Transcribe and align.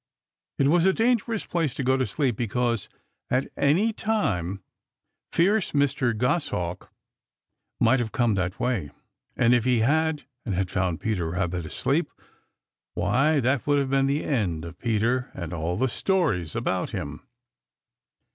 It 0.57 0.67
was 0.67 0.87
a 0.87 0.93
dangerous 0.93 1.45
place 1.45 1.75
to 1.75 1.83
go 1.83 1.95
to 1.95 2.07
sleep, 2.07 2.35
because 2.35 2.89
at 3.29 3.47
any 3.55 3.93
time 3.93 4.63
fierce 5.31 5.73
Mr. 5.73 6.17
Goshawk 6.17 6.91
might 7.79 7.99
have 7.99 8.11
come 8.11 8.33
that 8.33 8.59
way, 8.59 8.89
and 9.37 9.53
if 9.53 9.63
he 9.63 9.81
had, 9.81 10.23
and 10.43 10.55
had 10.55 10.71
found 10.71 11.01
Peter 11.01 11.29
Rabbit 11.29 11.65
asleep, 11.67 12.09
why, 12.95 13.39
that 13.41 13.67
would 13.67 13.77
have 13.77 13.91
been 13.91 14.07
the 14.07 14.23
end 14.23 14.65
of 14.65 14.79
Peter 14.79 15.29
and 15.35 15.53
all 15.53 15.77
the 15.77 15.87
stories 15.87 16.55
about 16.55 16.89
him. 16.89 17.27